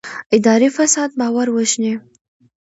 [0.35, 1.93] اداري فساد باور وژني